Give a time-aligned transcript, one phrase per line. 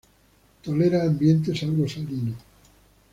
[0.63, 2.39] Tolera ambientes algo salinos.